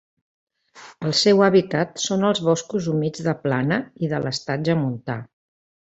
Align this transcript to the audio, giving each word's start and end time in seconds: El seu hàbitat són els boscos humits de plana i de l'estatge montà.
El 1.09 1.13
seu 1.19 1.43
hàbitat 1.47 2.01
són 2.05 2.25
els 2.31 2.41
boscos 2.47 2.89
humits 2.95 3.27
de 3.29 3.35
plana 3.45 3.79
i 4.07 4.11
de 4.15 4.23
l'estatge 4.25 4.79
montà. 4.85 5.21